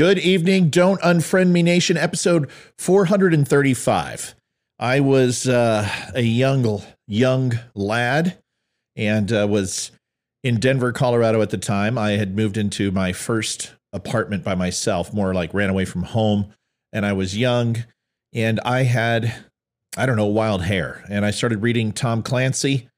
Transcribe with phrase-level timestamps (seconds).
[0.00, 4.34] Good evening, Don't Unfriend Me Nation, episode 435.
[4.78, 8.38] I was uh, a young, young lad
[8.96, 9.90] and uh, was
[10.42, 11.98] in Denver, Colorado at the time.
[11.98, 16.46] I had moved into my first apartment by myself, more like ran away from home.
[16.94, 17.84] And I was young
[18.32, 19.34] and I had,
[19.98, 21.04] I don't know, wild hair.
[21.10, 22.88] And I started reading Tom Clancy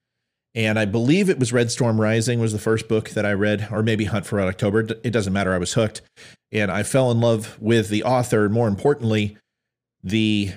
[0.54, 3.68] and I believe it was Red Storm Rising was the first book that I read,
[3.70, 4.80] or maybe Hunt for Red October.
[5.02, 5.54] It doesn't matter.
[5.54, 6.02] I was hooked,
[6.50, 9.36] and I fell in love with the author, and more importantly,
[10.04, 10.52] the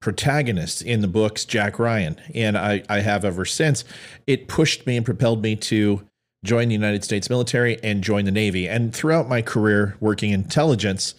[0.00, 2.20] protagonist in the books, Jack Ryan.
[2.34, 3.84] And I, I have ever since.
[4.26, 6.06] It pushed me and propelled me to
[6.44, 8.68] join the United States military and join the Navy.
[8.68, 11.14] And throughout my career working intelligence,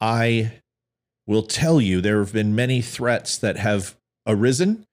[0.00, 0.52] I
[1.26, 3.94] will tell you there have been many threats that have
[4.26, 4.86] arisen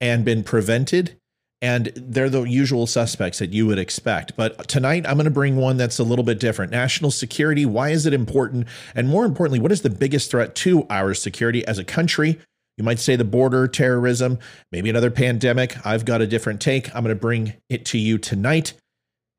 [0.00, 1.16] and been prevented
[1.64, 4.36] and they're the usual suspects that you would expect.
[4.36, 6.70] But tonight, I'm going to bring one that's a little bit different.
[6.70, 8.68] National security, why is it important?
[8.94, 12.38] And more importantly, what is the biggest threat to our security as a country?
[12.76, 14.38] You might say the border, terrorism,
[14.72, 15.74] maybe another pandemic.
[15.86, 16.94] I've got a different take.
[16.94, 18.74] I'm going to bring it to you tonight,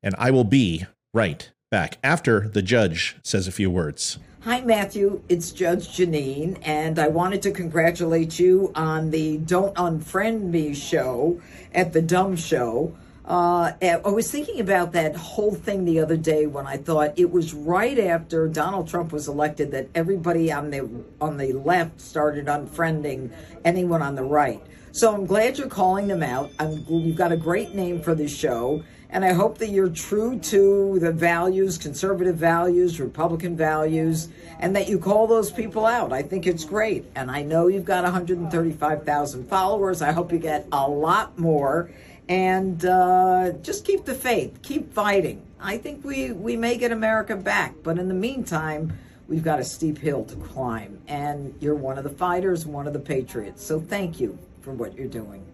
[0.02, 0.84] and I will be
[1.14, 4.18] right back after the judge says a few words.
[4.40, 5.20] Hi, Matthew.
[5.28, 11.38] It's Judge Jeanine, and I wanted to congratulate you on the Don't Unfriend Me show
[11.74, 12.96] at the Dumb Show.
[13.26, 17.30] Uh, I was thinking about that whole thing the other day when I thought it
[17.30, 20.88] was right after Donald Trump was elected that everybody on the
[21.20, 23.30] on the left started unfriending
[23.66, 24.62] anyone on the right.
[24.92, 26.50] So I'm glad you're calling them out.
[26.58, 28.82] I'm, you've got a great name for the show.
[29.16, 34.28] And I hope that you're true to the values, conservative values, Republican values,
[34.60, 36.12] and that you call those people out.
[36.12, 37.06] I think it's great.
[37.14, 40.02] And I know you've got 135,000 followers.
[40.02, 41.90] I hope you get a lot more.
[42.28, 45.40] And uh, just keep the faith, keep fighting.
[45.58, 47.72] I think we, we may get America back.
[47.82, 51.00] But in the meantime, we've got a steep hill to climb.
[51.08, 53.64] And you're one of the fighters, one of the patriots.
[53.64, 55.45] So thank you for what you're doing.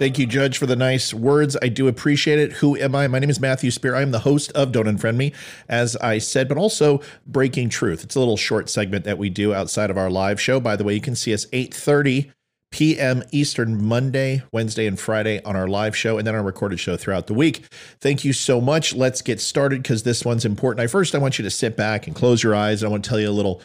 [0.00, 1.58] Thank you, Judge, for the nice words.
[1.60, 2.52] I do appreciate it.
[2.54, 3.06] Who am I?
[3.06, 3.94] My name is Matthew Spear.
[3.94, 5.34] I'm the host of Don't Unfriend Me,
[5.68, 8.02] as I said, but also Breaking Truth.
[8.02, 10.58] It's a little short segment that we do outside of our live show.
[10.58, 12.32] By the way, you can see us 8:30
[12.70, 13.22] p.m.
[13.30, 17.26] Eastern Monday, Wednesday, and Friday on our live show, and then our recorded show throughout
[17.26, 17.66] the week.
[18.00, 18.94] Thank you so much.
[18.94, 20.82] Let's get started because this one's important.
[20.82, 22.82] I first I want you to sit back and close your eyes.
[22.82, 23.60] I want to tell you a little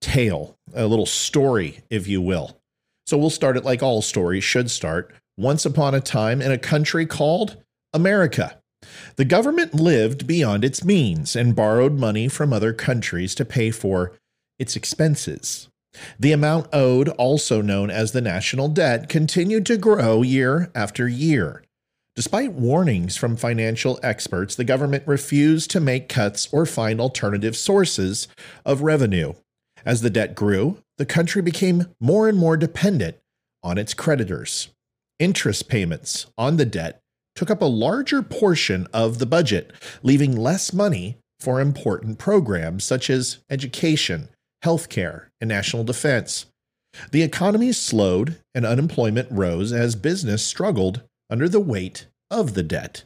[0.00, 2.56] tale, a little story, if you will.
[3.04, 6.58] So we'll start it like all stories should start once upon a time in a
[6.58, 7.56] country called
[7.92, 8.58] America.
[9.16, 14.12] The government lived beyond its means and borrowed money from other countries to pay for
[14.58, 15.68] its expenses.
[16.18, 21.62] The amount owed, also known as the national debt, continued to grow year after year.
[22.14, 28.28] Despite warnings from financial experts, the government refused to make cuts or find alternative sources
[28.64, 29.34] of revenue.
[29.84, 33.16] As the debt grew, the country became more and more dependent
[33.62, 34.68] on its creditors
[35.22, 37.00] interest payments on the debt
[37.36, 39.72] took up a larger portion of the budget,
[40.02, 44.28] leaving less money for important programs such as education,
[44.64, 46.46] healthcare, and national defense.
[47.12, 53.04] The economy slowed and unemployment rose as business struggled under the weight of the debt.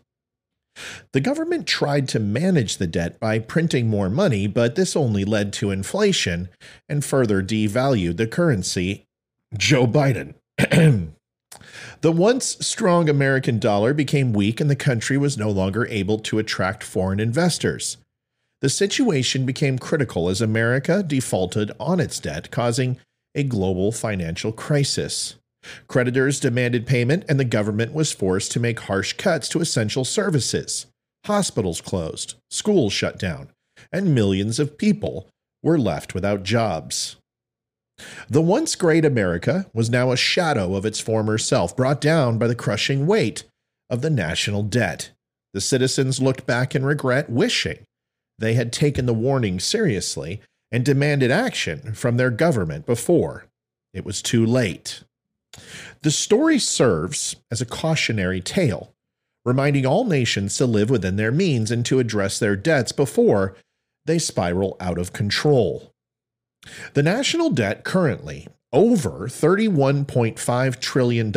[1.12, 5.52] The government tried to manage the debt by printing more money, but this only led
[5.54, 6.48] to inflation
[6.88, 9.04] and further devalued the currency.
[9.56, 10.34] Joe Biden.
[12.02, 16.38] The once strong American dollar became weak and the country was no longer able to
[16.38, 17.96] attract foreign investors.
[18.60, 22.98] The situation became critical as America defaulted on its debt, causing
[23.34, 25.36] a global financial crisis.
[25.88, 30.86] Creditors demanded payment, and the government was forced to make harsh cuts to essential services.
[31.26, 33.50] Hospitals closed, schools shut down,
[33.92, 35.28] and millions of people
[35.62, 37.16] were left without jobs.
[38.28, 42.46] The once great America was now a shadow of its former self, brought down by
[42.46, 43.44] the crushing weight
[43.88, 45.10] of the national debt.
[45.54, 47.78] The citizens looked back in regret, wishing
[48.38, 50.40] they had taken the warning seriously
[50.70, 53.46] and demanded action from their government before
[53.94, 55.02] it was too late.
[56.02, 58.92] The story serves as a cautionary tale,
[59.44, 63.56] reminding all nations to live within their means and to address their debts before
[64.04, 65.94] they spiral out of control.
[66.94, 71.30] The national debt currently over $31.5 trillion,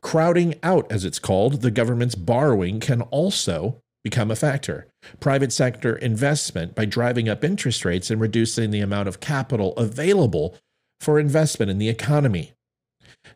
[0.00, 4.86] Crowding out, as it's called, the government's borrowing can also become a factor.
[5.20, 10.56] Private sector investment by driving up interest rates and reducing the amount of capital available
[11.00, 12.52] for investment in the economy.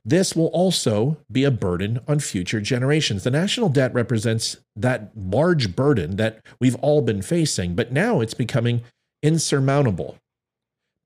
[0.04, 3.24] This will also be a burden on future generations.
[3.24, 8.34] The national debt represents that large burden that we've all been facing, but now it's
[8.34, 8.82] becoming
[9.22, 10.18] insurmountable.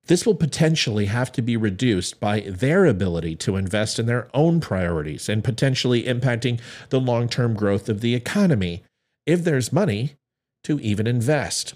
[0.07, 4.61] This will potentially have to be reduced by their ability to invest in their own
[4.61, 8.83] priorities and potentially impacting the long term growth of the economy
[9.27, 10.17] if there's money
[10.65, 11.75] to even invest.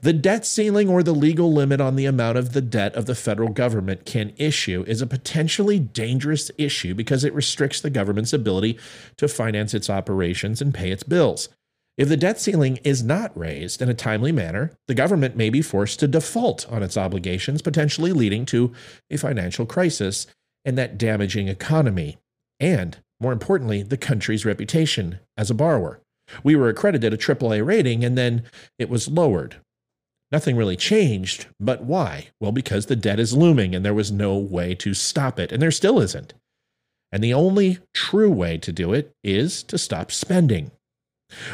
[0.00, 3.14] The debt ceiling or the legal limit on the amount of the debt of the
[3.14, 8.78] federal government can issue is a potentially dangerous issue because it restricts the government's ability
[9.16, 11.50] to finance its operations and pay its bills.
[11.98, 15.62] If the debt ceiling is not raised in a timely manner, the government may be
[15.62, 18.72] forced to default on its obligations, potentially leading to
[19.10, 20.26] a financial crisis
[20.64, 22.18] and that damaging economy,
[22.60, 26.00] and, more importantly, the country's reputation as a borrower.
[26.42, 28.42] We were accredited a AAA rating and then
[28.78, 29.56] it was lowered.
[30.32, 32.28] Nothing really changed, but why?
[32.40, 35.62] Well, because the debt is looming and there was no way to stop it, and
[35.62, 36.34] there still isn't.
[37.12, 40.72] And the only true way to do it is to stop spending.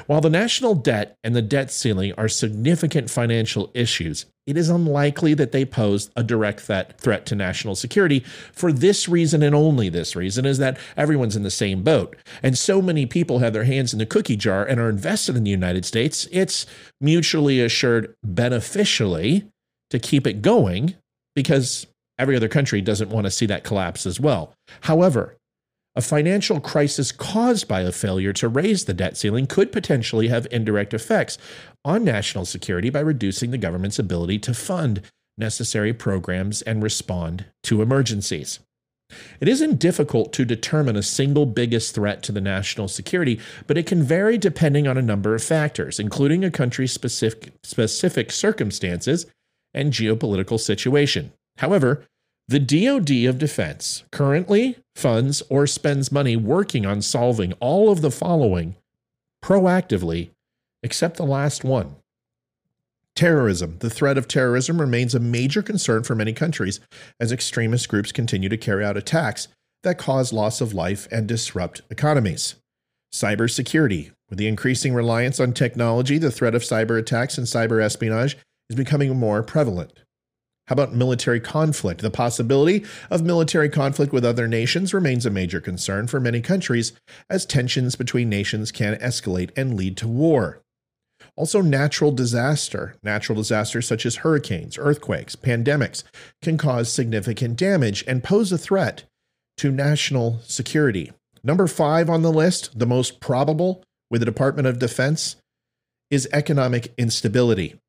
[0.06, 5.34] While the national debt and the debt ceiling are significant financial issues, it is unlikely
[5.34, 8.20] that they pose a direct threat to national security
[8.52, 12.16] for this reason and only this reason is that everyone's in the same boat.
[12.42, 15.44] And so many people have their hands in the cookie jar and are invested in
[15.44, 16.66] the United States, it's
[17.00, 19.48] mutually assured beneficially
[19.90, 20.96] to keep it going
[21.34, 21.86] because
[22.18, 24.54] every other country doesn't want to see that collapse as well.
[24.82, 25.36] However,
[25.94, 30.46] a financial crisis caused by a failure to raise the debt ceiling could potentially have
[30.50, 31.36] indirect effects
[31.84, 35.02] on national security by reducing the government's ability to fund
[35.36, 38.60] necessary programs and respond to emergencies.
[39.40, 43.86] It isn't difficult to determine a single biggest threat to the national security, but it
[43.86, 49.26] can vary depending on a number of factors, including a country's specific, specific circumstances
[49.74, 51.32] and geopolitical situation.
[51.58, 52.06] However,
[52.48, 58.10] the DoD of Defense currently funds or spends money working on solving all of the
[58.10, 58.76] following
[59.42, 60.30] proactively,
[60.82, 61.96] except the last one.
[63.14, 63.76] Terrorism.
[63.80, 66.80] The threat of terrorism remains a major concern for many countries
[67.20, 69.48] as extremist groups continue to carry out attacks
[69.82, 72.54] that cause loss of life and disrupt economies.
[73.12, 74.12] Cybersecurity.
[74.30, 78.38] With the increasing reliance on technology, the threat of cyber attacks and cyber espionage
[78.70, 79.92] is becoming more prevalent.
[80.68, 82.02] How about military conflict?
[82.02, 86.92] The possibility of military conflict with other nations remains a major concern for many countries,
[87.28, 90.62] as tensions between nations can escalate and lead to war.
[91.36, 92.96] Also, natural disaster.
[93.02, 96.04] Natural disasters such as hurricanes, earthquakes, pandemics
[96.42, 99.04] can cause significant damage and pose a threat
[99.56, 101.12] to national security.
[101.42, 105.36] Number five on the list, the most probable with the Department of Defense,
[106.10, 107.80] is economic instability.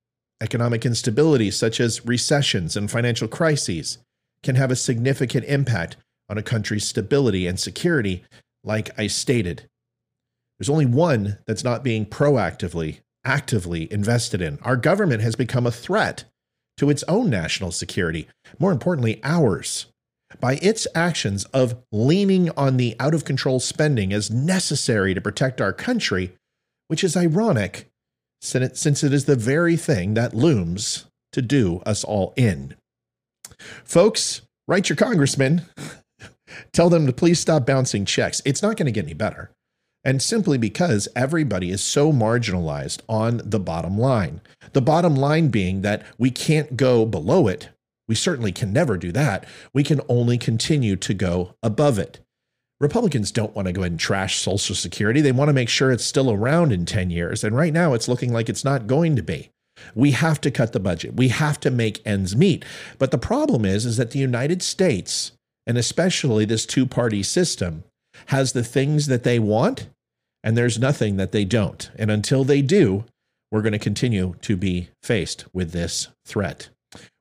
[0.41, 3.97] Economic instability, such as recessions and financial crises,
[4.43, 5.95] can have a significant impact
[6.29, 8.23] on a country's stability and security,
[8.63, 9.69] like I stated.
[10.59, 14.59] There's only one that's not being proactively, actively invested in.
[14.61, 16.25] Our government has become a threat
[16.77, 18.27] to its own national security,
[18.59, 19.87] more importantly, ours,
[20.39, 25.61] by its actions of leaning on the out of control spending as necessary to protect
[25.61, 26.33] our country,
[26.87, 27.91] which is ironic
[28.43, 32.75] since it is the very thing that looms to do us all in.
[33.83, 35.63] Folks, write your congressman.
[36.73, 38.41] Tell them to please stop bouncing checks.
[38.45, 39.51] It's not going to get any better.
[40.03, 44.41] And simply because everybody is so marginalized on the bottom line.
[44.73, 47.69] The bottom line being that we can't go below it.
[48.07, 49.45] We certainly can never do that.
[49.73, 52.19] We can only continue to go above it.
[52.83, 55.21] Republicans don't want to go ahead and trash Social Security.
[55.21, 57.43] They want to make sure it's still around in 10 years.
[57.43, 59.49] And right now, it's looking like it's not going to be.
[59.95, 61.15] We have to cut the budget.
[61.15, 62.63] We have to make ends meet.
[62.99, 65.31] But the problem is, is that the United States,
[65.65, 67.83] and especially this two party system,
[68.27, 69.89] has the things that they want,
[70.43, 71.89] and there's nothing that they don't.
[71.97, 73.05] And until they do,
[73.51, 76.69] we're going to continue to be faced with this threat.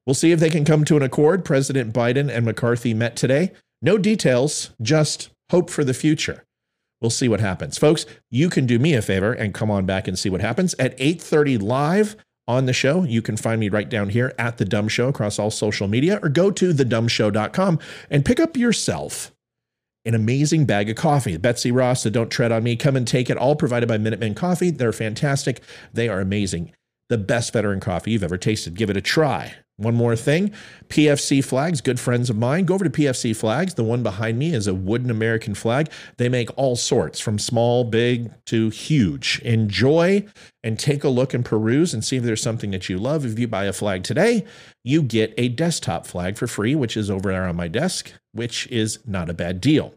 [0.06, 1.44] We'll see if they can come to an accord.
[1.44, 3.52] President Biden and McCarthy met today.
[3.80, 6.44] No details, just hope for the future.
[7.00, 7.78] We'll see what happens.
[7.78, 10.74] Folks, you can do me a favor and come on back and see what happens
[10.78, 12.16] at 8:30 live
[12.48, 13.04] on the show.
[13.04, 16.18] You can find me right down here at The Dumb Show across all social media
[16.22, 17.78] or go to thedumbshow.com
[18.10, 19.32] and pick up yourself
[20.04, 21.36] an amazing bag of coffee.
[21.36, 23.36] Betsy Ross, the Don't Tread on Me, come and take it.
[23.36, 24.70] All provided by Minutemen Coffee.
[24.70, 25.60] They're fantastic.
[25.92, 26.72] They are amazing.
[27.08, 28.74] The best veteran coffee you've ever tasted.
[28.74, 29.54] Give it a try.
[29.76, 30.52] One more thing
[30.88, 32.66] PFC flags, good friends of mine.
[32.66, 33.74] Go over to PFC flags.
[33.74, 35.90] The one behind me is a wooden American flag.
[36.18, 39.40] They make all sorts from small, big to huge.
[39.44, 40.26] Enjoy
[40.62, 43.24] and take a look and peruse and see if there's something that you love.
[43.24, 44.44] If you buy a flag today,
[44.84, 48.66] you get a desktop flag for free, which is over there on my desk, which
[48.68, 49.94] is not a bad deal.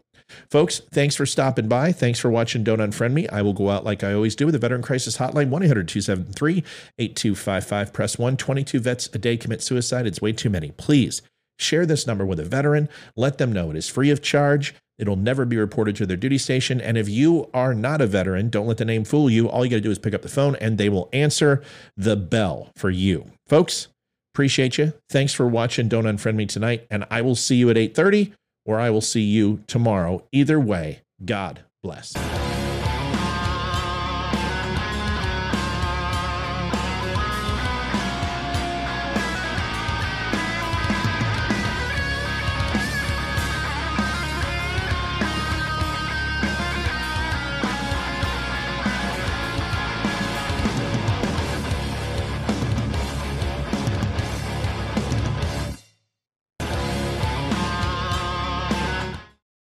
[0.50, 1.92] Folks, thanks for stopping by.
[1.92, 3.28] Thanks for watching Don't Unfriend Me.
[3.28, 5.88] I will go out like I always do with the Veteran Crisis Hotline, 1 800
[5.88, 6.64] 273
[6.98, 7.92] 8255.
[7.92, 8.36] Press 1.
[8.36, 10.06] 22 vets a day commit suicide.
[10.06, 10.72] It's way too many.
[10.72, 11.22] Please
[11.58, 12.88] share this number with a veteran.
[13.16, 14.74] Let them know it is free of charge.
[14.98, 16.80] It'll never be reported to their duty station.
[16.80, 19.48] And if you are not a veteran, don't let the name fool you.
[19.48, 21.62] All you got to do is pick up the phone and they will answer
[21.96, 23.26] the bell for you.
[23.46, 23.88] Folks,
[24.34, 24.94] appreciate you.
[25.10, 26.86] Thanks for watching Don't Unfriend Me tonight.
[26.90, 28.32] And I will see you at 830
[28.66, 30.22] or I will see you tomorrow.
[30.32, 32.14] Either way, God bless.